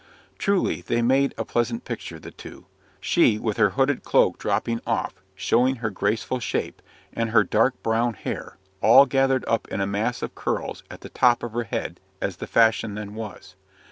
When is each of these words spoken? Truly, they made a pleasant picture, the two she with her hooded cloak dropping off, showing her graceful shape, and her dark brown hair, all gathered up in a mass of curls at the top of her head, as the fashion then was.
Truly, 0.39 0.81
they 0.81 1.03
made 1.03 1.35
a 1.37 1.45
pleasant 1.45 1.85
picture, 1.85 2.17
the 2.17 2.31
two 2.31 2.65
she 2.99 3.37
with 3.37 3.57
her 3.57 3.69
hooded 3.77 4.01
cloak 4.03 4.39
dropping 4.39 4.81
off, 4.87 5.13
showing 5.35 5.75
her 5.75 5.91
graceful 5.91 6.39
shape, 6.39 6.81
and 7.13 7.29
her 7.29 7.43
dark 7.43 7.83
brown 7.83 8.15
hair, 8.15 8.57
all 8.81 9.05
gathered 9.05 9.45
up 9.47 9.67
in 9.67 9.79
a 9.79 9.85
mass 9.85 10.23
of 10.23 10.33
curls 10.33 10.81
at 10.89 11.01
the 11.01 11.09
top 11.09 11.43
of 11.43 11.51
her 11.53 11.65
head, 11.65 11.99
as 12.19 12.37
the 12.37 12.47
fashion 12.47 12.95
then 12.95 13.13
was. 13.13 13.55